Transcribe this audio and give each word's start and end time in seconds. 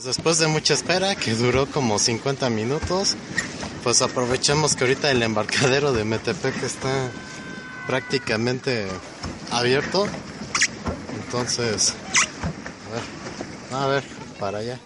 Pues 0.00 0.16
después 0.16 0.38
de 0.38 0.46
mucha 0.46 0.72
espera, 0.72 1.14
que 1.14 1.34
duró 1.34 1.66
como 1.66 1.98
50 1.98 2.48
minutos, 2.48 3.16
pues 3.84 4.00
aprovechamos 4.00 4.74
que 4.74 4.84
ahorita 4.84 5.10
el 5.10 5.22
embarcadero 5.22 5.92
de 5.92 6.06
Metepec 6.06 6.62
está 6.62 7.10
prácticamente 7.86 8.86
abierto. 9.50 10.06
Entonces, 11.22 11.92
a 13.70 13.76
ver, 13.76 13.82
a 13.82 13.86
ver, 13.88 14.04
para 14.38 14.58
allá. 14.60 14.80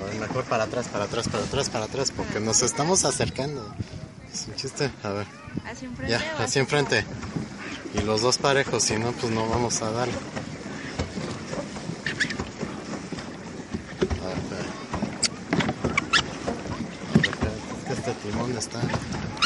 A 0.00 0.04
ver, 0.06 0.14
mejor 0.16 0.42
para 0.46 0.64
atrás, 0.64 0.88
para 0.88 1.04
atrás, 1.04 1.28
para 1.28 1.44
atrás, 1.44 1.70
para 1.70 1.84
atrás, 1.84 2.10
porque 2.10 2.40
nos 2.40 2.62
estamos 2.62 3.04
acercando. 3.04 3.72
Es 4.34 4.48
un 4.48 4.56
chiste, 4.56 4.90
a 5.04 5.10
ver. 5.10 5.26
¿Así 5.64 5.84
enfrente? 5.84 6.10
Ya, 6.10 6.60
enfrente. 6.60 7.04
Y 7.94 8.00
los 8.00 8.20
dos 8.20 8.38
parejos, 8.38 8.82
si 8.82 8.96
no, 8.96 9.12
pues 9.12 9.32
no 9.32 9.48
vamos 9.48 9.80
a 9.82 9.92
darle. 9.92 10.14
A 14.26 14.28
ver, 14.28 14.38
espera. 14.38 14.62
A 17.14 17.18
ver, 17.18 17.28
espera, 17.28 17.52
es 17.78 17.84
que 17.86 17.92
este 17.92 18.12
timón 18.26 18.56
está 18.56 18.80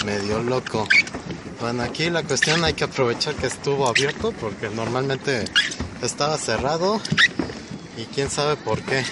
medio 0.04 0.42
loco. 0.42 0.88
Bueno, 1.60 1.82
aquí 1.82 2.08
la 2.08 2.22
cuestión 2.22 2.64
hay 2.64 2.72
que 2.72 2.84
aprovechar 2.84 3.34
que 3.34 3.46
estuvo 3.46 3.86
abierto 3.86 4.32
porque 4.32 4.70
normalmente 4.70 5.44
estaba 6.02 6.38
cerrado 6.38 7.00
y 7.96 8.04
quién 8.06 8.30
sabe 8.30 8.56
por 8.56 8.80
qué. 8.82 9.04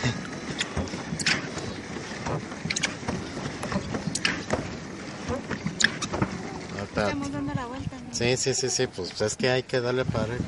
Estamos 6.97 7.30
dando 7.30 7.55
la 7.55 7.66
vuelta. 7.66 7.97
¿no? 7.97 8.14
Sí, 8.14 8.36
sí, 8.36 8.55
sí, 8.55 8.70
sí, 8.70 8.86
pues 8.88 9.20
es 9.20 9.36
que 9.36 9.50
hay 9.50 9.62
que 9.62 9.80
darle 9.80 10.05
para. 10.05 10.25
A 10.25 10.27
ver. 10.27 10.41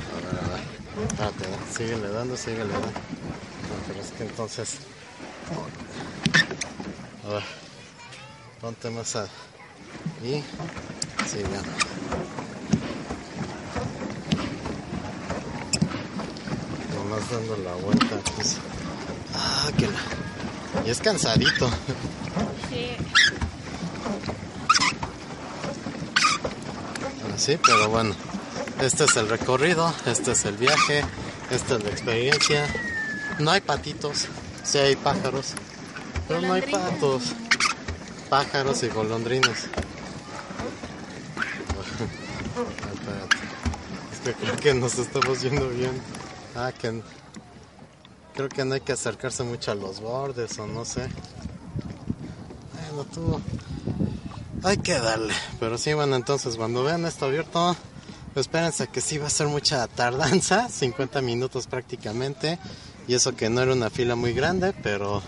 A 0.00 0.16
ver, 0.16 0.38
a 0.38 0.48
ver. 0.48 0.62
Espérate, 1.22 1.56
¿no? 1.56 1.56
síguele 1.72 2.08
dando, 2.08 2.36
síguele 2.36 2.72
dando. 2.72 2.88
No, 2.88 2.92
pero 3.86 4.00
es 4.00 4.10
que 4.10 4.24
entonces. 4.24 4.78
A 7.24 7.32
ver. 7.34 7.42
Ponte 8.60 8.90
más 8.90 9.14
a. 9.14 9.28
Y. 10.24 10.32
Ya. 10.32 10.42
Nomás 16.96 17.30
dando 17.30 17.56
la 17.58 17.74
vuelta. 17.74 18.16
Pues. 18.34 18.58
Ah, 19.32 19.70
que 19.78 19.86
la... 19.86 20.84
Y 20.84 20.90
es 20.90 20.98
cansadito. 20.98 21.70
Sí. 22.68 22.96
Sí, 27.36 27.58
pero 27.64 27.88
bueno. 27.90 28.12
Este 28.82 29.04
es 29.04 29.16
el 29.16 29.28
recorrido, 29.28 29.94
este 30.06 30.32
es 30.32 30.44
el 30.44 30.56
viaje, 30.56 31.04
esta 31.52 31.76
es 31.76 31.84
la 31.84 31.90
experiencia. 31.90 32.66
No 33.38 33.52
hay 33.52 33.60
patitos, 33.60 34.26
sí 34.64 34.76
hay 34.78 34.96
pájaros, 34.96 35.52
pero 36.26 36.40
no 36.40 36.52
hay 36.52 36.62
patos. 36.62 37.32
Pájaros 38.28 38.82
y 38.82 38.88
golondrinas. 38.88 39.68
Espérate. 42.92 43.36
Es 44.12 44.18
que 44.24 44.34
creo 44.34 44.56
que 44.56 44.74
nos 44.74 44.98
estamos 44.98 45.40
yendo 45.42 45.68
bien. 45.68 46.02
Ah, 46.56 46.72
que 46.76 47.00
creo 48.34 48.48
que 48.48 48.64
no 48.64 48.74
hay 48.74 48.80
que 48.80 48.94
acercarse 48.94 49.44
mucho 49.44 49.70
a 49.70 49.76
los 49.76 50.00
bordes 50.00 50.58
o 50.58 50.66
no 50.66 50.84
sé. 50.84 51.08
Bueno, 52.88 53.04
tú 53.14 53.40
hay 54.64 54.78
que 54.78 54.98
darle. 54.98 55.34
Pero 55.60 55.78
sí, 55.78 55.92
bueno, 55.92 56.16
entonces 56.16 56.56
cuando 56.56 56.82
vean 56.82 57.04
esto 57.04 57.26
abierto, 57.26 57.76
espérense 58.40 58.88
que 58.88 59.00
sí 59.00 59.18
va 59.18 59.26
a 59.26 59.30
ser 59.30 59.46
mucha 59.48 59.86
tardanza, 59.88 60.68
50 60.70 61.20
minutos 61.22 61.66
prácticamente. 61.66 62.58
Y 63.08 63.14
eso 63.14 63.34
que 63.34 63.50
no 63.50 63.60
era 63.60 63.72
una 63.72 63.90
fila 63.90 64.14
muy 64.14 64.32
grande, 64.32 64.72
pero 64.82 65.22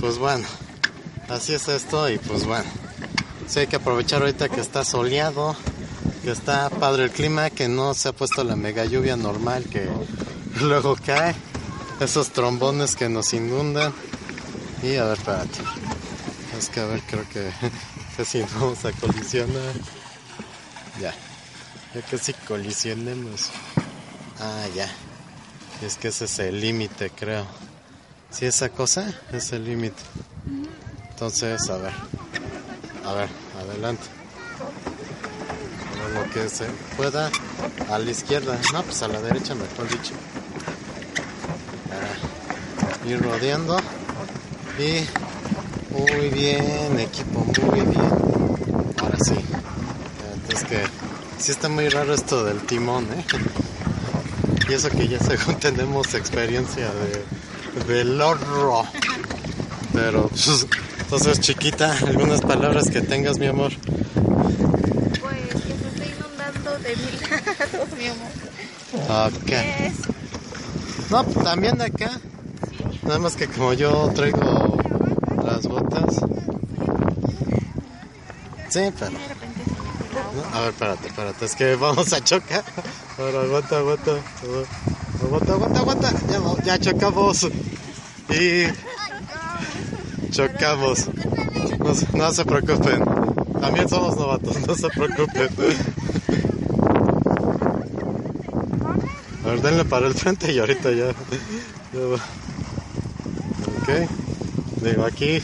pues 0.00 0.18
bueno, 0.18 0.46
así 1.28 1.54
es 1.54 1.68
esto 1.68 2.08
y 2.08 2.18
pues 2.18 2.46
bueno. 2.46 2.68
Sí 3.46 3.60
hay 3.60 3.66
que 3.68 3.76
aprovechar 3.76 4.22
ahorita 4.22 4.48
que 4.48 4.60
está 4.60 4.84
soleado, 4.84 5.54
que 6.24 6.32
está 6.32 6.68
padre 6.68 7.04
el 7.04 7.10
clima, 7.12 7.50
que 7.50 7.68
no 7.68 7.94
se 7.94 8.08
ha 8.08 8.12
puesto 8.12 8.42
la 8.42 8.56
mega 8.56 8.84
lluvia 8.84 9.16
normal 9.16 9.64
que 9.64 9.88
luego 10.60 10.96
cae. 11.04 11.34
Esos 12.00 12.30
trombones 12.30 12.94
que 12.96 13.08
nos 13.08 13.32
inundan. 13.32 13.92
Y 14.82 14.96
a 14.96 15.04
ver, 15.04 15.18
espérate. 15.18 15.60
Es 16.58 16.68
que 16.68 16.80
a 16.80 16.86
ver, 16.86 17.00
creo 17.08 17.26
que 17.28 17.50
casi 18.16 18.40
no 18.40 18.46
vamos 18.60 18.84
a 18.84 18.92
colisionar. 18.92 19.74
Ya. 21.00 21.14
Ya 21.96 22.02
casi 22.02 22.34
colisionemos. 22.34 23.48
Ah, 24.38 24.66
ya. 24.74 24.86
Es 25.80 25.96
que 25.96 26.08
ese 26.08 26.26
es 26.26 26.38
el 26.40 26.60
límite, 26.60 27.08
creo. 27.08 27.46
Si 28.28 28.44
esa 28.44 28.68
cosa 28.68 29.14
es 29.32 29.50
el 29.52 29.64
límite. 29.64 30.02
Entonces, 31.12 31.70
a 31.70 31.78
ver. 31.78 31.94
A 33.02 33.14
ver, 33.14 33.30
adelante. 33.58 34.02
Lo 36.12 36.30
que 36.34 36.50
se 36.50 36.66
pueda. 36.98 37.30
A 37.88 37.98
la 37.98 38.10
izquierda. 38.10 38.58
No, 38.74 38.82
pues 38.82 39.00
a 39.00 39.08
la 39.08 39.22
derecha, 39.22 39.54
mejor 39.54 39.88
dicho. 39.88 40.12
Ah, 41.92 43.08
ir 43.08 43.22
rodeando. 43.22 43.78
Y 44.78 45.06
muy 45.94 46.28
bien, 46.28 47.00
equipo, 47.00 47.42
muy 47.62 47.80
bien. 47.80 48.10
Ahora 49.00 49.16
sí. 49.24 49.36
Entonces 50.34 50.68
que 50.68 51.05
sí 51.38 51.52
está 51.52 51.68
muy 51.68 51.88
raro 51.88 52.14
esto 52.14 52.44
del 52.44 52.60
timón, 52.62 53.06
¿eh? 53.12 53.24
Y 54.68 54.72
eso 54.72 54.88
que 54.90 55.08
ya 55.08 55.18
según 55.24 55.56
tenemos 55.58 56.14
experiencia 56.14 56.90
de, 56.92 57.84
de 57.94 58.04
lorro. 58.04 58.84
Pero, 59.92 60.28
pues, 60.28 60.66
entonces 61.00 61.40
chiquita, 61.40 61.96
algunas 62.06 62.40
palabras 62.40 62.90
que 62.90 63.00
tengas, 63.00 63.38
mi 63.38 63.46
amor. 63.46 63.72
Pues 65.20 65.62
que 65.62 65.74
se 65.74 65.88
está 65.88 66.04
inundando 66.04 66.78
de 66.78 66.96
mi 66.96 67.12
lado, 67.30 67.86
mi 67.96 68.06
amor. 68.08 69.32
Ok. 69.32 69.44
¿Qué 69.46 69.86
es? 69.86 71.10
No, 71.10 71.24
también 71.24 71.78
de 71.78 71.84
acá. 71.84 72.10
Nada 73.02 73.18
más 73.20 73.36
que 73.36 73.46
como 73.46 73.72
yo 73.72 74.10
traigo 74.14 74.76
las 75.44 75.66
botas. 75.68 76.16
Sí, 78.68 78.80
pero... 78.98 79.12
A 80.54 80.60
ver, 80.60 80.70
espérate, 80.70 81.06
espérate, 81.08 81.44
es 81.44 81.54
que 81.54 81.74
vamos 81.76 82.12
a 82.12 82.20
chocar. 82.22 82.64
Ahora, 83.18 83.42
aguanta, 83.42 83.78
aguanta. 83.78 84.12
Aguanta, 85.22 85.52
aguanta, 85.52 85.80
aguanta. 85.80 86.12
Ya, 86.30 86.40
ya 86.64 86.78
chocamos. 86.78 87.44
Y 88.30 88.66
chocamos. 90.30 91.06
No, 92.14 92.32
se- 92.32 92.44
preocupen. 92.44 93.04
También 93.60 93.88
somos 93.88 94.16
novatos, 94.16 94.56
no 94.66 94.74
se 94.74 94.88
preocupen. 94.88 95.48
A 99.44 99.48
ver, 99.48 99.60
denle 99.62 99.84
para 99.84 100.06
el 100.06 100.14
frente 100.14 100.52
y 100.52 100.58
ahorita 100.58 100.90
ya. 100.90 101.06
ya. 101.92 102.00
Ok. 103.78 104.08
Digo, 104.82 105.04
aquí 105.04 105.42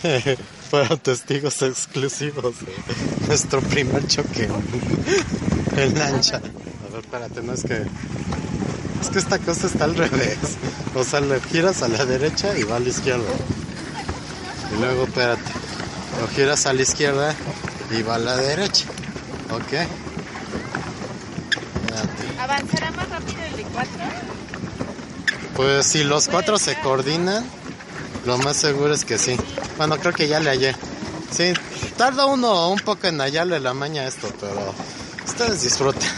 fueron 0.73 0.99
testigos 1.01 1.61
exclusivos 1.61 2.55
de 2.61 3.27
nuestro 3.27 3.61
primer 3.61 4.07
choque 4.07 4.49
en 5.77 5.99
lancha. 5.99 6.37
A 6.37 6.41
ver, 6.91 7.01
espérate, 7.03 7.43
no 7.43 7.53
es 7.53 7.63
que. 7.63 7.83
Es 9.03 9.11
que 9.11 9.19
esta 9.19 9.39
cosa 9.39 9.67
está 9.67 9.85
al 9.85 9.95
revés. 9.95 10.39
O 10.95 11.05
sea, 11.05 11.21
le 11.21 11.43
giras 11.43 11.83
a 11.83 11.89
la 11.89 12.07
derecha 12.07 12.57
y 12.59 12.63
va 12.63 12.77
a 12.77 12.81
la 12.81 12.89
izquierda. 12.89 13.29
Y 14.75 14.81
luego, 14.81 15.05
espérate. 15.05 15.43
Lo 16.19 16.29
giras 16.29 16.65
a 16.65 16.73
la 16.73 16.81
izquierda 16.81 17.35
y 17.91 18.01
va 18.01 18.15
a 18.15 18.19
la 18.19 18.39
derecha. 18.39 18.87
¿Ok? 19.51 19.75
Espérate. 21.83 22.41
¿Avanzará 22.41 22.91
más 22.93 23.11
rápido 23.11 23.43
el 23.43 23.57
de 23.57 23.63
cuatro? 23.65 24.01
Pues 25.55 25.87
si 25.87 26.03
los 26.03 26.29
cuatro 26.29 26.57
se 26.57 26.81
coordinan, 26.81 27.45
lo 28.25 28.39
más 28.39 28.57
seguro 28.57 28.95
es 28.95 29.05
que 29.05 29.19
sí. 29.19 29.37
Bueno, 29.83 29.99
creo 29.99 30.13
que 30.13 30.29
ya 30.29 30.39
le 30.39 30.51
hallé. 30.51 30.77
Sí, 31.33 31.53
tarda 31.97 32.27
uno 32.27 32.69
un 32.69 32.79
poco 32.79 33.09
en 33.09 33.21
hallarle 33.21 33.59
la 33.59 33.75
maña 33.75 34.03
a 34.03 34.07
esto, 34.07 34.33
pero 34.39 34.73
Ustedes 35.27 35.63
disfruten. 35.63 36.09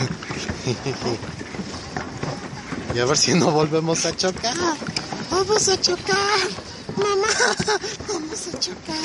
y 2.95 2.99
a 2.99 3.07
ver 3.07 3.17
si 3.17 3.33
no 3.33 3.51
volvemos 3.53 4.05
a 4.05 4.15
chocar. 4.15 4.55
Vamos 5.31 5.67
a 5.71 5.81
chocar. 5.81 6.41
Mamá, 6.95 7.27
vamos 8.07 8.49
a 8.49 8.59
chocar. 8.59 8.97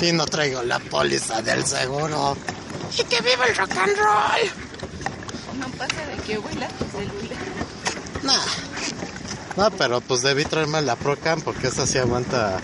Y 0.00 0.12
no 0.12 0.24
traigo 0.24 0.62
la 0.62 0.78
póliza 0.78 1.42
del 1.42 1.66
seguro. 1.66 2.34
Y 2.96 3.04
que 3.04 3.20
viva 3.20 3.44
el 3.44 3.56
rock 3.56 3.76
and 3.76 3.94
roll. 3.98 4.50
No 5.58 5.68
pasa 5.76 6.06
de 6.06 6.16
que 6.22 6.38
vuela 6.38 6.66
tu 6.68 6.86
celular. 6.96 7.36
Nah. 8.22 8.40
No, 9.60 9.70
pero 9.70 10.00
pues 10.00 10.22
debí 10.22 10.46
traerme 10.46 10.80
la 10.80 10.96
Procam 10.96 11.42
porque 11.42 11.66
esa 11.66 11.86
sí 11.86 11.98
aguanta 11.98 12.58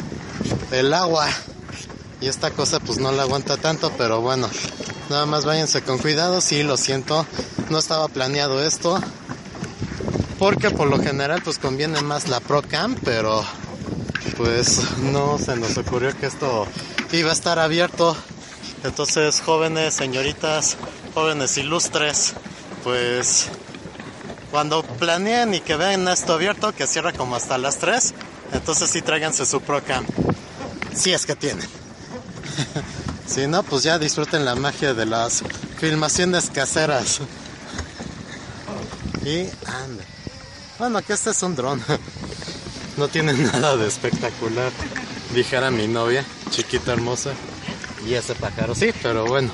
el 0.70 0.94
agua. 0.94 1.28
Y 2.22 2.26
esta 2.28 2.52
cosa 2.52 2.80
pues 2.80 2.98
no 2.98 3.12
la 3.12 3.24
aguanta 3.24 3.58
tanto, 3.58 3.92
pero 3.98 4.22
bueno. 4.22 4.48
Nada 5.10 5.26
más 5.26 5.44
váyanse 5.44 5.82
con 5.82 5.98
cuidado, 5.98 6.40
sí, 6.40 6.62
lo 6.62 6.78
siento. 6.78 7.26
No 7.68 7.78
estaba 7.78 8.08
planeado 8.08 8.64
esto. 8.64 8.98
Porque 10.38 10.70
por 10.70 10.88
lo 10.88 10.98
general 10.98 11.42
pues 11.44 11.58
conviene 11.58 12.00
más 12.00 12.28
la 12.28 12.40
Procam, 12.40 12.94
pero 13.04 13.44
pues 14.38 14.80
no 14.96 15.36
se 15.36 15.54
nos 15.54 15.76
ocurrió 15.76 16.18
que 16.18 16.24
esto 16.24 16.66
iba 17.12 17.28
a 17.28 17.34
estar 17.34 17.58
abierto. 17.58 18.16
Entonces, 18.84 19.42
jóvenes, 19.44 19.92
señoritas, 19.92 20.78
jóvenes 21.12 21.58
ilustres, 21.58 22.32
pues 22.82 23.50
cuando 24.50 24.82
planeen 24.82 25.54
y 25.54 25.60
que 25.60 25.76
vean 25.76 26.08
esto 26.08 26.34
abierto, 26.34 26.72
que 26.74 26.86
cierra 26.86 27.12
como 27.12 27.36
hasta 27.36 27.58
las 27.58 27.78
3, 27.78 28.14
entonces 28.52 28.90
sí 28.90 29.02
tráiganse 29.02 29.46
su 29.46 29.60
Procam. 29.60 30.04
Si 30.94 31.12
es 31.12 31.26
que 31.26 31.36
tienen. 31.36 31.68
si 33.26 33.46
no, 33.46 33.62
pues 33.62 33.82
ya 33.82 33.98
disfruten 33.98 34.44
la 34.44 34.54
magia 34.54 34.94
de 34.94 35.06
las 35.06 35.42
filmaciones 35.78 36.50
caseras. 36.50 37.20
Y 39.24 39.40
ande. 39.66 40.04
Bueno, 40.78 41.02
que 41.02 41.12
este 41.12 41.30
es 41.30 41.42
un 41.42 41.56
dron. 41.56 41.82
No 42.96 43.08
tiene 43.08 43.34
nada 43.34 43.76
de 43.76 43.86
espectacular. 43.86 44.72
Dijera 45.34 45.70
mi 45.70 45.86
novia, 45.86 46.24
chiquita 46.48 46.94
hermosa. 46.94 47.32
Y 48.06 48.14
ese 48.14 48.34
pájaro, 48.34 48.74
sí, 48.74 48.90
pero 49.02 49.26
bueno. 49.26 49.50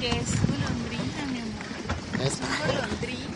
Que 0.00 0.08
es 0.08 0.30
golondrina, 0.48 1.26
mi 1.30 1.38
amor. 1.38 2.26
Es 2.26 2.32
Es 2.32 2.40
golondrina. 2.66 3.27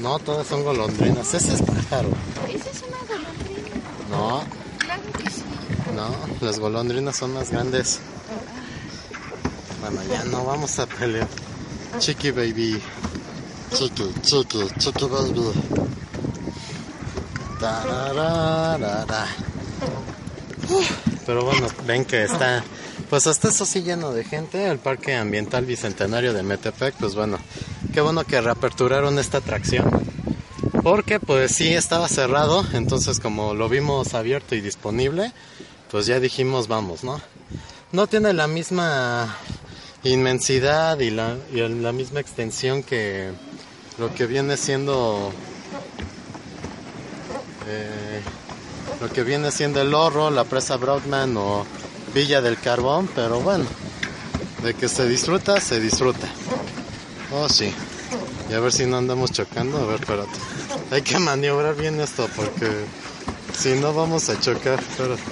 No, 0.00 0.18
todas 0.18 0.46
son 0.46 0.62
golondrinas. 0.64 1.34
Ese 1.34 1.54
es 1.54 1.62
pájaro. 1.62 2.08
Esa 2.48 2.70
es 2.70 2.82
una 2.86 2.98
golondrina. 3.08 3.76
No, 4.10 4.42
Claro 4.78 5.02
que 5.22 5.30
sí. 5.30 5.42
no, 5.94 6.46
las 6.46 6.58
golondrinas 6.58 7.16
son 7.16 7.34
más 7.34 7.50
grandes. 7.50 7.98
Bueno, 9.80 10.00
ya 10.10 10.24
no 10.24 10.44
vamos 10.44 10.78
a 10.78 10.86
pelear. 10.86 11.28
Chiqui 11.98 12.30
baby. 12.30 12.80
Chiqui, 13.74 14.12
chiqui, 14.22 14.68
chiqui 14.78 15.04
baby. 15.06 15.52
Tarararara. 17.60 19.26
Uf, 20.70 20.90
Pero 21.26 21.44
bueno, 21.44 21.66
ven 21.86 22.04
que 22.04 22.24
está, 22.24 22.62
pues 23.08 23.26
hasta 23.26 23.48
eso 23.48 23.64
sí 23.66 23.82
lleno 23.82 24.12
de 24.12 24.22
gente, 24.24 24.68
el 24.68 24.78
Parque 24.78 25.14
Ambiental 25.16 25.64
Bicentenario 25.64 26.32
de 26.34 26.42
Metepec, 26.42 26.94
pues 26.96 27.14
bueno, 27.14 27.38
qué 27.98 28.02
bueno 28.02 28.22
que 28.22 28.40
reaperturaron 28.40 29.18
esta 29.18 29.38
atracción. 29.38 29.90
Porque 30.84 31.18
pues 31.18 31.50
sí 31.50 31.74
estaba 31.74 32.06
cerrado, 32.06 32.64
entonces 32.72 33.18
como 33.18 33.54
lo 33.54 33.68
vimos 33.68 34.14
abierto 34.14 34.54
y 34.54 34.60
disponible, 34.60 35.32
pues 35.90 36.06
ya 36.06 36.20
dijimos 36.20 36.68
vamos, 36.68 37.02
¿no? 37.02 37.20
No 37.90 38.06
tiene 38.06 38.32
la 38.34 38.46
misma 38.46 39.36
inmensidad 40.04 41.00
y 41.00 41.10
la, 41.10 41.34
misma 41.92 42.20
extensión 42.20 42.84
que 42.84 43.32
lo 43.98 44.14
que 44.14 44.26
viene 44.26 44.56
siendo 44.56 45.32
eh, 47.66 48.20
lo 49.00 49.10
que 49.10 49.24
viene 49.24 49.50
siendo 49.50 49.82
el 49.82 49.92
Oro, 49.92 50.30
la 50.30 50.44
presa 50.44 50.76
Brockman 50.76 51.36
o 51.36 51.66
Villa 52.14 52.40
del 52.42 52.60
Carbón, 52.60 53.10
pero 53.12 53.40
bueno, 53.40 53.64
de 54.62 54.74
que 54.74 54.88
se 54.88 55.08
disfruta, 55.08 55.60
se 55.60 55.80
disfruta. 55.80 56.28
Oh 57.32 57.48
sí. 57.48 57.74
Y 58.48 58.54
a 58.54 58.60
ver 58.60 58.72
si 58.72 58.86
no 58.86 58.96
andamos 58.96 59.32
chocando, 59.32 59.78
a 59.78 59.86
ver, 59.86 60.00
espérate. 60.00 60.38
Hay 60.90 61.02
que 61.02 61.18
maniobrar 61.18 61.76
bien 61.76 62.00
esto 62.00 62.28
porque 62.34 62.70
si 63.56 63.74
no 63.74 63.92
vamos 63.92 64.28
a 64.30 64.40
chocar. 64.40 64.78
Espérate, 64.80 65.22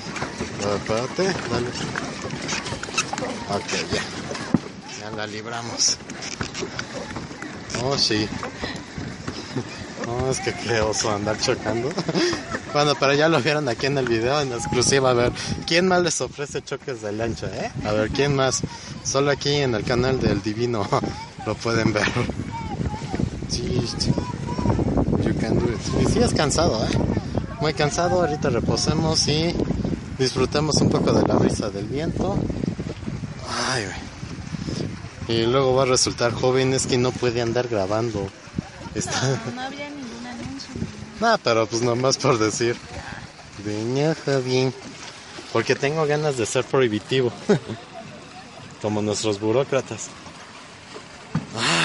A 0.63 0.67
ver, 0.67 0.77
espérate, 0.77 1.23
dale. 1.51 1.69
Ok, 3.49 3.93
ya. 3.93 4.03
Ya 5.01 5.11
la 5.17 5.27
libramos. 5.27 5.97
Oh 7.83 7.97
sí. 7.97 8.29
No, 10.07 10.31
es 10.31 10.41
que 10.41 10.53
qué 10.53 10.81
oso 10.81 11.11
andar 11.11 11.39
chocando. 11.39 11.91
Bueno, 12.73 12.95
pero 13.01 13.15
ya 13.15 13.29
lo 13.29 13.41
vieron 13.41 13.69
aquí 13.69 13.87
en 13.87 13.97
el 13.97 14.07
video 14.07 14.41
en 14.41 14.53
exclusiva. 14.53 15.11
A 15.11 15.15
ver, 15.15 15.33
¿quién 15.67 15.89
más 15.89 16.03
les 16.03 16.21
ofrece 16.21 16.63
choques 16.63 17.01
de 17.01 17.13
lancha, 17.13 17.47
eh? 17.47 17.71
A 17.85 17.93
ver, 17.93 18.11
¿quién 18.11 18.37
más? 18.37 18.61
Solo 19.03 19.31
aquí 19.31 19.55
en 19.55 19.75
el 19.75 19.85
canal 19.85 20.21
del 20.21 20.43
Divino 20.43 20.87
lo 21.47 21.55
pueden 21.55 21.93
ver. 21.93 22.07
Sí. 23.56 24.12
You 25.25 25.35
can 25.41 25.58
do 25.58 25.73
it. 25.73 25.81
Y 26.03 26.12
sí 26.12 26.19
es 26.20 26.35
cansado, 26.35 26.85
eh. 26.85 26.88
Muy 27.61 27.73
cansado. 27.73 28.20
Ahorita 28.20 28.50
reposemos 28.50 29.26
y 29.29 29.55
disfrutemos 30.19 30.76
un 30.81 30.91
poco 30.91 31.12
de 31.12 31.26
la 31.26 31.35
brisa 31.35 31.70
del 31.70 31.87
viento. 31.87 32.37
Ay, 33.49 33.85
güey. 33.87 35.38
Y 35.41 35.47
luego 35.47 35.75
va 35.75 35.82
a 35.82 35.87
resultar 35.87 36.32
joven, 36.32 36.73
es 36.75 36.87
que 36.87 36.99
no 36.99 37.11
puede 37.11 37.41
andar 37.41 37.69
grabando. 37.69 38.29
Está... 38.94 39.20
No, 39.29 39.53
no 39.55 39.61
había 39.62 39.88
ningún 39.91 40.26
anuncio. 40.26 40.70
Nah, 41.20 41.38
pero 41.43 41.67
pues 41.67 41.82
nomás 41.82 42.19
por 42.19 42.38
decir. 42.38 42.76
Porque 45.53 45.75
tengo 45.75 46.06
ganas 46.06 46.37
de 46.37 46.47
ser 46.47 46.64
prohibitivo. 46.64 47.32
Como 48.82 49.03
nuestros 49.03 49.41
burócratas. 49.41 50.08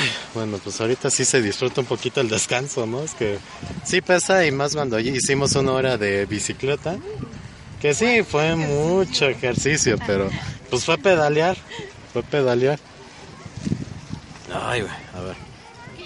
Ay, 0.01 0.11
bueno, 0.33 0.59
pues 0.63 0.81
ahorita 0.81 1.11
sí 1.11 1.25
se 1.25 1.41
disfruta 1.41 1.81
un 1.81 1.87
poquito 1.87 2.21
el 2.21 2.29
descanso, 2.29 2.85
¿no? 2.87 3.03
Es 3.03 3.13
que 3.13 3.37
sí 3.85 4.01
pesa 4.01 4.45
y 4.45 4.51
más 4.51 4.73
cuando 4.73 4.99
hicimos 4.99 5.55
una 5.55 5.73
hora 5.73 5.97
de 5.97 6.25
bicicleta. 6.25 6.97
Que 7.81 7.93
sí, 7.93 8.23
fue 8.23 8.55
mucho 8.55 9.25
ejercicio, 9.27 9.97
pero 10.05 10.29
pues 10.69 10.85
fue 10.85 10.97
pedalear. 10.97 11.57
Fue 12.13 12.23
pedalear. 12.23 12.79
Ay, 14.53 14.81
güey, 14.81 14.93
a 15.15 15.21
ver. 15.21 15.35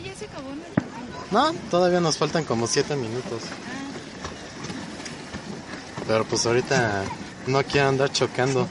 Ya 0.04 0.16
se 0.16 0.26
acabó 0.26 0.50
nuestro. 0.54 0.84
No, 1.32 1.54
todavía 1.72 2.00
nos 2.00 2.18
faltan 2.18 2.44
como 2.44 2.68
7 2.68 2.96
minutos. 2.96 3.42
Pero 6.08 6.24
pues 6.26 6.46
ahorita 6.46 7.04
no 7.48 7.64
quiero 7.64 7.90
andar 7.90 8.12
chocando. 8.12 8.68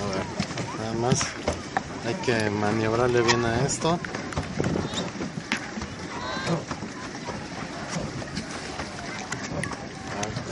A 0.00 0.06
ver, 0.08 0.24
nada 0.80 0.92
más 0.94 1.20
hay 2.06 2.12
que 2.24 2.48
maniobrarle 2.48 3.20
bien 3.22 3.44
a 3.44 3.66
esto. 3.66 3.98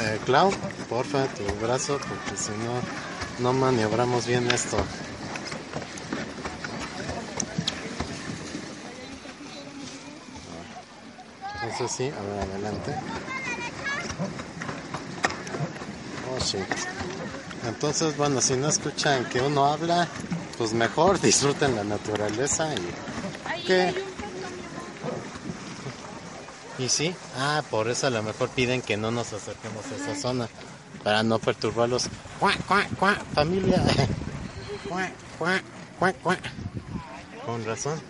Eh, 0.00 0.18
Clau, 0.26 0.50
porfa, 0.88 1.26
tu 1.28 1.44
brazo, 1.64 1.98
porque 1.98 2.36
si 2.36 2.52
no, 2.52 2.82
no 3.38 3.52
maniobramos 3.58 4.26
bien 4.26 4.46
esto. 4.50 4.76
Eso 11.70 11.88
sí, 11.88 12.04
a 12.04 12.22
ver, 12.22 12.40
adelante. 12.40 12.94
Oh, 16.28 16.40
sí. 16.40 16.58
Entonces, 17.64 18.16
bueno, 18.16 18.40
si 18.40 18.56
no 18.56 18.68
escuchan 18.68 19.24
que 19.30 19.40
uno 19.40 19.64
habla, 19.66 20.08
pues 20.62 20.74
mejor 20.74 21.20
disfruten 21.20 21.74
la 21.74 21.82
naturaleza 21.82 22.72
y... 22.72 23.66
Cartón. 23.66 23.94
¿Y 26.78 26.88
sí? 26.88 27.12
Ah, 27.36 27.64
por 27.68 27.88
eso 27.88 28.06
a 28.06 28.10
lo 28.10 28.22
mejor 28.22 28.48
piden 28.50 28.80
que 28.80 28.96
no 28.96 29.10
nos 29.10 29.32
acerquemos 29.32 29.84
a 29.90 29.96
esa 29.96 30.14
zona, 30.20 30.48
para 31.02 31.24
no 31.24 31.40
perturbarlos. 31.40 32.04
¡Cuá, 32.38 32.52
cuá, 32.68 32.86
cuá! 32.96 33.16
¡Familia! 33.34 33.82
¡Cuá, 34.88 35.10
cuá, 35.36 35.60
cuá, 35.98 36.12
cuá! 36.12 36.38
Con 37.44 37.64
razón. 37.64 38.00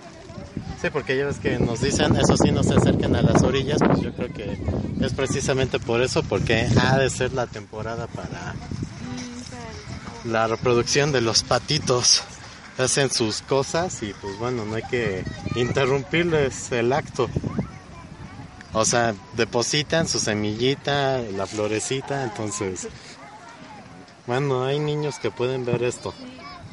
Sí, 0.82 0.90
porque 0.92 1.16
ya 1.16 1.24
ves 1.24 1.38
que 1.38 1.58
nos 1.58 1.80
dicen, 1.80 2.14
eso 2.16 2.36
sí, 2.36 2.52
no 2.52 2.62
se 2.62 2.74
acerquen 2.74 3.16
a 3.16 3.22
las 3.22 3.42
orillas, 3.42 3.78
pues 3.82 4.00
yo 4.02 4.12
creo 4.12 4.30
que 4.30 4.58
es 5.00 5.14
precisamente 5.14 5.78
por 5.78 6.02
eso, 6.02 6.22
porque 6.22 6.68
ha 6.78 6.98
de 6.98 7.08
ser 7.08 7.32
la 7.32 7.46
temporada 7.46 8.08
para 8.08 8.52
Mm, 9.00 9.42
para- 10.24 10.32
la 10.32 10.46
reproducción 10.48 11.12
de 11.12 11.22
los 11.22 11.42
patitos. 11.44 12.24
Hacen 12.78 13.10
sus 13.10 13.42
cosas 13.42 14.02
y 14.02 14.14
pues 14.14 14.38
bueno, 14.38 14.64
no 14.64 14.74
hay 14.74 14.82
que 14.84 15.24
interrumpirles 15.56 16.72
el 16.72 16.92
acto. 16.92 17.28
O 18.72 18.84
sea, 18.84 19.14
depositan 19.36 20.08
su 20.08 20.18
semillita, 20.18 21.18
la 21.18 21.46
florecita, 21.46 22.24
entonces 22.24 22.88
Bueno, 24.26 24.64
hay 24.64 24.78
niños 24.78 25.18
que 25.18 25.30
pueden 25.30 25.64
ver 25.64 25.82
esto. 25.82 26.14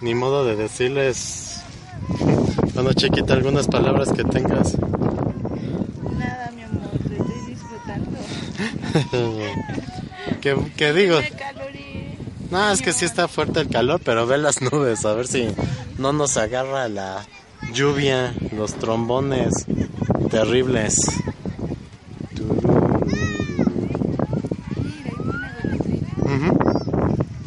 Ni 0.01 0.15
modo 0.15 0.45
de 0.45 0.55
decirles, 0.55 1.61
bueno, 2.73 2.93
chiquita, 2.93 3.33
algunas 3.33 3.67
palabras 3.67 4.13
que 4.13 4.23
tengas. 4.23 4.77
Nada, 6.17 6.51
mi 6.55 6.61
amor, 6.61 6.89
lo 7.09 7.25
estoy 7.25 7.45
disfrutando. 7.47 8.17
¿Qué, 10.41 10.55
qué 10.77 10.93
digo? 10.93 11.19
No, 12.51 12.71
es 12.71 12.81
que 12.81 12.93
sí 12.93 13.03
está 13.03 13.27
fuerte 13.27 13.59
el 13.59 13.67
calor, 13.69 13.99
pero 14.03 14.25
ve 14.25 14.37
las 14.37 14.61
nubes, 14.61 15.03
a 15.05 15.13
ver 15.13 15.27
si 15.27 15.49
no 15.99 16.13
nos 16.13 16.37
agarra 16.37 16.87
la 16.87 17.25
lluvia, 17.73 18.33
los 18.55 18.73
trombones 18.75 19.65
terribles. 20.31 20.95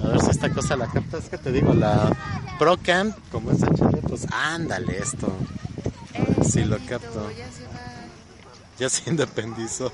A 0.03 0.09
ver 0.09 0.21
si 0.21 0.31
esta 0.31 0.51
cosa 0.51 0.77
la 0.77 0.87
capta, 0.87 1.19
es 1.19 1.29
que 1.29 1.39
te 1.39 1.53
digo, 1.53 1.73
la 1.73 2.11
Procam, 2.59 3.13
como 3.31 3.51
es 3.51 3.63
HD, 3.63 4.01
pues 4.09 4.27
ándale 4.31 4.99
esto. 4.99 5.29
Eh, 6.15 6.43
Sí, 6.45 6.65
lo 6.65 6.77
bonito, 6.77 6.89
capto. 6.89 7.31
Ya 8.79 8.89
se 8.89 9.11
independizó. 9.11 9.91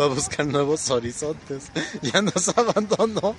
Va 0.00 0.04
a 0.04 0.08
buscar 0.08 0.46
nuevos 0.46 0.90
horizontes. 0.90 1.70
Ya 2.02 2.22
nos 2.22 2.48
abandonó. 2.56 3.34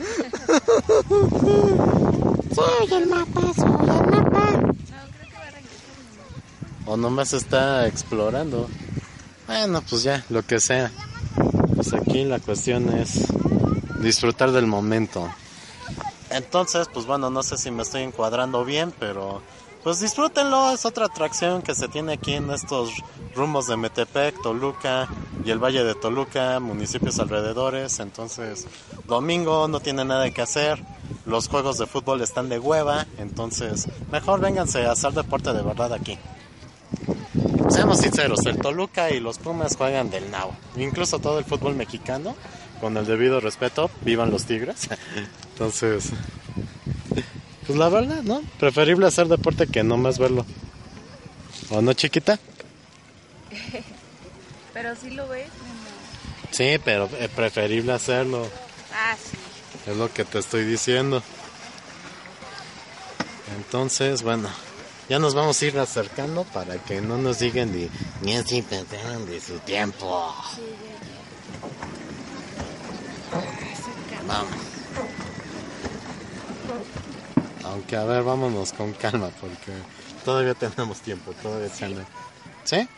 Soy 2.54 2.92
el 2.92 3.06
mapa, 3.06 3.40
soy 3.54 3.88
el 3.88 4.10
mapa. 4.10 4.72
O 6.86 6.96
nomás 6.96 7.32
está 7.32 7.86
explorando. 7.86 8.68
Bueno, 9.46 9.82
pues 9.88 10.02
ya, 10.02 10.24
lo 10.28 10.44
que 10.44 10.60
sea. 10.60 10.90
Pues 11.74 11.92
aquí 11.94 12.24
la 12.24 12.40
cuestión 12.40 12.92
es 12.98 13.26
disfrutar 14.00 14.52
del 14.52 14.66
momento. 14.66 15.28
Entonces, 16.30 16.88
pues 16.92 17.06
bueno, 17.06 17.30
no 17.30 17.42
sé 17.42 17.56
si 17.56 17.70
me 17.70 17.82
estoy 17.82 18.02
encuadrando 18.02 18.64
bien, 18.64 18.92
pero 18.98 19.42
pues 19.82 20.00
disfrútenlo. 20.00 20.72
Es 20.72 20.84
otra 20.84 21.06
atracción 21.06 21.62
que 21.62 21.74
se 21.74 21.88
tiene 21.88 22.14
aquí 22.14 22.34
en 22.34 22.50
estos 22.50 22.90
rumbos 23.34 23.66
de 23.66 23.76
Metepec, 23.76 24.40
Toluca 24.42 25.08
y 25.44 25.50
el 25.50 25.58
Valle 25.58 25.84
de 25.84 25.94
Toluca, 25.94 26.60
municipios 26.60 27.18
alrededores. 27.18 27.98
Entonces, 28.00 28.66
domingo 29.06 29.68
no 29.68 29.80
tiene 29.80 30.04
nada 30.04 30.30
que 30.30 30.42
hacer. 30.42 30.82
Los 31.30 31.46
juegos 31.46 31.78
de 31.78 31.86
fútbol 31.86 32.20
están 32.22 32.48
de 32.48 32.58
hueva. 32.58 33.06
Entonces, 33.16 33.86
mejor 34.10 34.40
vénganse 34.40 34.84
a 34.84 34.90
hacer 34.90 35.12
deporte 35.12 35.52
de 35.52 35.62
verdad 35.62 35.92
aquí. 35.92 36.18
Seamos 37.70 38.00
sinceros, 38.00 38.44
el 38.46 38.58
Toluca 38.58 39.12
y 39.12 39.20
los 39.20 39.38
Pumas 39.38 39.76
juegan 39.76 40.10
del 40.10 40.28
nabo. 40.32 40.56
Incluso 40.76 41.20
todo 41.20 41.38
el 41.38 41.44
fútbol 41.44 41.76
mexicano, 41.76 42.34
con 42.80 42.96
el 42.96 43.06
debido 43.06 43.38
respeto, 43.38 43.92
vivan 44.02 44.32
los 44.32 44.44
Tigres. 44.44 44.88
Entonces, 45.52 46.10
pues 47.64 47.78
la 47.78 47.88
verdad, 47.88 48.24
¿no? 48.24 48.42
Preferible 48.58 49.06
hacer 49.06 49.28
deporte 49.28 49.68
que 49.68 49.84
no 49.84 49.96
más 49.96 50.18
verlo. 50.18 50.44
¿O 51.70 51.80
no, 51.80 51.92
chiquita? 51.92 52.40
Pero 54.74 54.96
sí 54.96 55.10
lo 55.10 55.28
ves. 55.28 55.48
Sí, 56.50 56.76
pero 56.84 57.08
es 57.20 57.28
preferible 57.28 57.92
hacerlo. 57.92 58.48
Ah, 58.92 59.14
sí. 59.16 59.36
Es 59.86 59.96
lo 59.96 60.12
que 60.12 60.24
te 60.24 60.38
estoy 60.38 60.64
diciendo. 60.64 61.22
Entonces, 63.56 64.22
bueno, 64.22 64.48
ya 65.08 65.18
nos 65.18 65.34
vamos 65.34 65.60
a 65.60 65.66
ir 65.66 65.78
acercando 65.78 66.44
para 66.44 66.76
que 66.78 67.00
no 67.00 67.18
nos 67.18 67.38
digan 67.38 67.72
de 67.72 67.90
ni 68.22 68.36
así 68.36 68.62
pensaron 68.62 69.26
de 69.26 69.40
su 69.40 69.58
tiempo. 69.60 70.32
Sí, 70.54 70.62
ya, 70.82 70.98
ya. 73.32 73.60
Acerca. 73.72 74.22
Vamos. 74.26 74.70
Aunque 77.64 77.96
a 77.96 78.04
ver, 78.04 78.22
vámonos 78.22 78.72
con 78.72 78.92
calma 78.92 79.30
porque 79.40 79.72
todavía 80.24 80.54
tenemos 80.54 81.00
tiempo, 81.00 81.32
todavía 81.42 81.68
tiene. 81.68 82.04
¿Sí? 82.64 82.88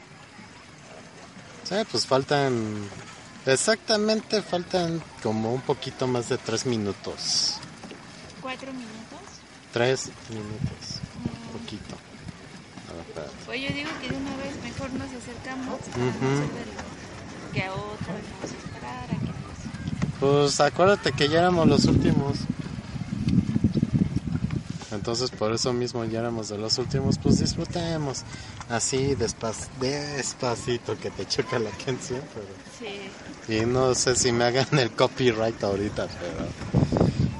Sí, 1.64 1.74
pues 1.90 2.06
faltan 2.06 2.88
exactamente 3.46 4.42
faltan 4.42 5.02
como 5.22 5.52
un 5.52 5.60
poquito 5.60 6.06
más 6.06 6.28
de 6.28 6.38
tres 6.38 6.66
minutos. 6.66 7.54
¿Cuatro 8.40 8.72
minutos? 8.72 8.92
Tres 9.72 10.10
minutos, 10.28 11.00
poquito. 11.52 11.96
A 12.90 12.92
ver, 12.94 13.02
espérate. 13.06 13.32
Pues 13.46 13.60
yo 13.62 13.68
digo 13.74 13.90
que 14.00 14.08
de 14.08 14.16
una 14.16 14.36
vez 14.36 14.62
mejor 14.62 14.90
nos 14.92 15.08
acercamos 15.08 15.80
a 15.80 15.98
Ujú. 15.98 16.24
no 16.24 16.36
saberlo. 16.36 16.82
Que 17.52 17.62
a 17.64 17.72
otra 17.74 18.14
vez 18.14 18.24
vamos 18.32 18.50
a 18.52 18.66
esperar 18.66 19.04
a 19.04 19.08
que 19.08 19.26
nos... 19.26 20.20
Pues 20.20 20.60
acuérdate 20.60 21.12
que 21.12 21.28
ya 21.28 21.38
éramos 21.40 21.66
los 21.68 21.84
últimos. 21.86 22.38
Entonces 24.92 25.30
por 25.30 25.52
eso 25.52 25.72
mismo 25.72 26.04
ya 26.04 26.20
éramos 26.20 26.48
de 26.48 26.58
los 26.58 26.78
últimos, 26.78 27.18
pues 27.18 27.38
disfrutemos. 27.38 28.22
Así 28.68 29.14
despas 29.14 29.68
despacito 29.80 30.98
que 30.98 31.10
te 31.10 31.26
choca 31.26 31.58
la 31.58 31.70
canción, 31.70 32.20
pero... 32.34 32.46
Sí. 32.78 33.10
Y 33.52 33.66
no 33.66 33.94
sé 33.94 34.14
si 34.16 34.32
me 34.32 34.44
hagan 34.44 34.78
el 34.78 34.90
copyright 34.90 35.62
ahorita, 35.62 36.06
pero... 36.20 36.46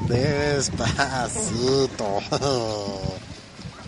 Despacito. 0.09 2.07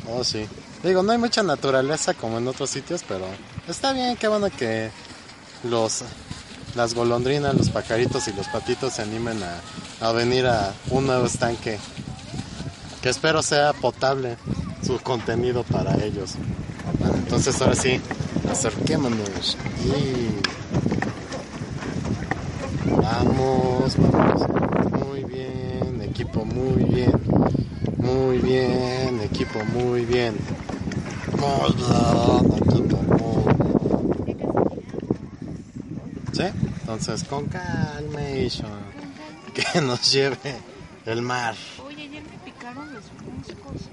Oh, 0.07 0.23
sí. 0.23 0.47
Digo, 0.83 1.03
no 1.03 1.13
hay 1.13 1.19
mucha 1.19 1.43
naturaleza 1.43 2.13
como 2.13 2.37
en 2.37 2.47
otros 2.47 2.69
sitios, 2.69 3.03
pero 3.09 3.25
está 3.67 3.95
bien, 3.95 4.19
qué 4.19 4.29
bueno 4.29 4.51
que 4.51 4.91
los 5.63 6.05
las 6.75 6.95
golondrinas, 6.95 7.55
los 7.55 7.71
pajaritos 7.71 8.29
y 8.29 8.33
los 8.33 8.47
patitos 8.49 8.95
se 8.95 9.03
animen 9.03 9.41
a, 9.43 10.07
a 10.07 10.13
venir 10.13 10.47
a 10.47 10.75
un 10.91 11.07
nuevo 11.07 11.25
estanque. 11.27 11.79
Que 13.05 13.11
espero 13.11 13.43
sea 13.43 13.75
potable 13.75 14.39
su 14.83 14.99
contenido 14.99 15.63
para 15.63 16.03
ellos. 16.03 16.37
Entonces 17.19 17.61
ahora 17.61 17.75
sí, 17.75 18.01
acerquémonos. 18.51 19.59
Y 19.85 20.41
vamos, 22.91 23.95
vamos. 23.99 24.43
Muy 25.07 25.23
bien, 25.25 26.01
equipo, 26.01 26.47
muy 26.47 26.85
bien. 26.85 27.13
Muy 27.99 28.39
bien, 28.39 29.21
equipo, 29.21 29.63
muy 29.67 30.07
bien. 30.07 30.35
¿Sí? 36.33 36.45
Entonces, 36.81 37.23
con 37.25 37.49
calmation. 37.49 38.73
Que 39.53 39.83
nos 39.83 40.11
lleve 40.11 40.57
el 41.07 41.21
mar. 41.21 41.55
Oye, 41.87 42.03
ayer 42.03 42.23
me 42.23 42.39
picaron 42.51 42.93
los 42.93 43.05
moscos. 43.23 43.89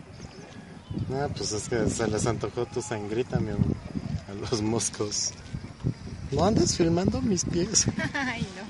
Ah, 1.13 1.27
pues 1.35 1.51
es 1.51 1.67
que 1.67 1.89
se 1.89 2.07
les 2.07 2.25
antojó 2.25 2.65
tu 2.65 2.81
sangrita, 2.81 3.39
mi 3.39 3.51
amor. 3.51 3.75
A 4.29 4.33
los 4.33 4.61
moscos. 4.61 5.31
¿No 6.31 6.45
andas 6.45 6.77
filmando 6.77 7.21
mis 7.21 7.43
pies? 7.43 7.85
Ay, 8.13 8.47
no. 8.55 8.63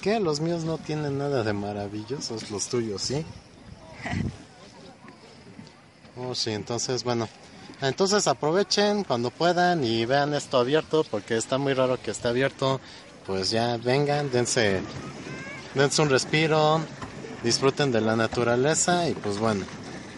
¿Qué? 0.00 0.20
Los 0.20 0.40
míos 0.40 0.64
no 0.64 0.78
tienen 0.78 1.18
nada 1.18 1.42
de 1.42 1.52
maravillosos, 1.52 2.50
los 2.50 2.68
tuyos, 2.68 3.02
¿sí? 3.02 3.24
Oh, 6.16 6.32
sí, 6.32 6.50
entonces, 6.50 7.02
bueno. 7.02 7.28
Entonces 7.80 8.28
aprovechen 8.28 9.02
cuando 9.02 9.32
puedan 9.32 9.82
y 9.82 10.06
vean 10.06 10.32
esto 10.32 10.58
abierto, 10.58 11.04
porque 11.10 11.36
está 11.36 11.58
muy 11.58 11.74
raro 11.74 12.00
que 12.00 12.12
esté 12.12 12.28
abierto. 12.28 12.80
Pues 13.26 13.50
ya 13.50 13.76
vengan, 13.78 14.30
dense, 14.30 14.80
dense 15.74 16.02
un 16.02 16.10
respiro, 16.10 16.80
disfruten 17.42 17.90
de 17.90 18.00
la 18.00 18.14
naturaleza 18.14 19.08
y 19.08 19.14
pues 19.14 19.38
bueno. 19.38 19.64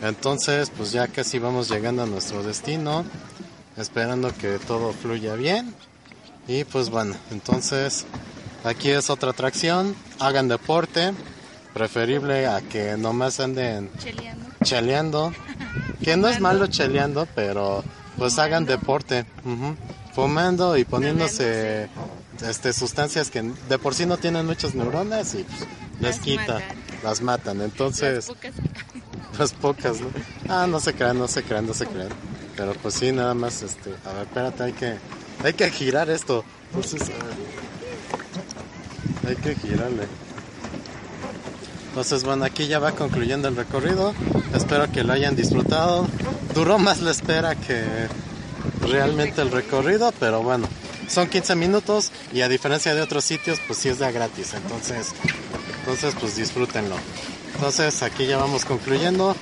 Entonces, 0.03 0.71
pues 0.76 0.93
ya 0.93 1.09
casi 1.09 1.38
vamos 1.38 1.69
llegando 1.69 2.03
a 2.03 2.07
nuestro 2.07 2.43
destino, 2.43 3.05
esperando 3.76 4.33
que 4.37 4.59
todo 4.59 4.93
fluya 4.93 5.35
bien. 5.35 5.75
Y 6.49 6.65
pues 6.65 6.91
bueno, 6.91 7.15
entonces 7.31 8.07
aquí 8.65 8.91
es 8.91 9.11
otra 9.11 9.31
atracción, 9.31 9.97
hagan 10.21 10.49
deporte, 10.49 11.12
preferible 11.75 12.47
a 12.47 12.61
que 12.61 12.97
nomás 12.97 13.41
anden 13.41 13.91
Cheleando. 13.99 14.47
cheleando, 14.62 15.33
que 16.03 16.17
no 16.17 16.29
es 16.29 16.41
malo 16.41 16.67
cheleando, 16.69 17.26
pero 17.35 17.83
pues 18.17 18.38
hagan 18.38 18.65
deporte, 18.65 19.26
fumando 20.15 20.76
y 20.76 20.85
poniéndose 20.85 21.88
este 22.43 22.73
sustancias 22.73 23.31
que 23.31 23.43
de 23.43 23.79
por 23.79 23.95
sí 23.95 24.07
no 24.07 24.17
tienen 24.17 24.47
muchas 24.47 24.75
neuronas 24.75 25.35
y 25.35 25.43
pues, 25.43 25.61
les 26.00 26.17
Las 26.17 26.21
quita, 26.21 26.55
matan. 26.55 26.76
las 27.03 27.21
matan, 27.23 27.61
entonces. 27.62 28.31
Las 29.38 29.52
pocas, 29.52 30.00
¿no? 30.00 30.09
Ah, 30.49 30.66
no 30.66 30.81
se 30.81 30.95
crean, 30.95 31.19
no 31.19 31.28
se 31.28 31.43
crean, 31.43 31.66
no 31.66 31.75
se 31.75 31.87
crean. 31.87 32.09
Pero 32.57 32.73
pues 32.75 32.95
sí, 32.95 33.12
nada 33.12 33.35
más, 33.35 33.62
este, 33.62 33.90
a 34.05 34.12
ver, 34.12 34.23
espérate, 34.23 34.62
hay 34.62 34.73
que, 34.73 34.97
hay 35.45 35.52
que 35.52 35.71
girar 35.71 36.09
esto. 36.11 36.45
Entonces, 36.73 37.02
a 37.02 37.25
ver. 39.26 39.37
hay 39.37 39.37
que 39.37 39.55
girarle. 39.55 40.05
Entonces, 41.88 42.25
bueno, 42.25 42.45
aquí 42.45 42.66
ya 42.66 42.78
va 42.78 42.93
concluyendo 42.93 43.49
el 43.49 43.57
recorrido. 43.57 44.14
Espero 44.55 44.90
que 44.93 45.02
lo 45.02 45.12
hayan 45.12 45.35
disfrutado. 45.35 46.07
Duró 46.55 46.78
más 46.78 47.00
la 47.00 47.11
espera 47.11 47.55
que 47.55 47.83
realmente 48.83 49.40
el 49.43 49.50
recorrido, 49.50 50.12
pero 50.21 50.43
bueno, 50.43 50.69
son 51.09 51.28
15 51.28 51.55
minutos 51.55 52.12
y 52.33 52.43
a 52.43 52.49
diferencia 52.49 52.95
de 52.95 53.00
otros 53.00 53.25
sitios, 53.25 53.59
pues 53.66 53.78
sí 53.78 53.88
es 53.88 53.99
de 53.99 54.12
gratis. 54.12 54.55
Entonces, 54.55 55.14
Entonces, 55.81 56.14
pues 56.21 56.37
disfrútenlo. 56.37 56.97
Entonces, 57.57 58.03
aquí 58.03 58.27
ya 58.27 58.37
vamos 58.37 58.67
concluyendo. 58.67 59.35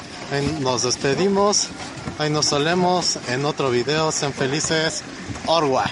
Nos 0.61 0.85
despedimos. 0.85 1.67
Ahí 2.19 2.31
nos 2.31 2.47
solemos 2.47 3.19
en 3.29 3.45
otro 3.45 3.71
video. 3.71 4.13
Sean 4.13 4.33
felices. 4.33 5.03
Orwa. 5.47 5.85